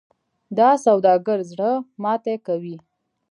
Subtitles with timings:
[0.57, 1.69] دا سوداګر زړه
[2.03, 2.77] ماتې کوي.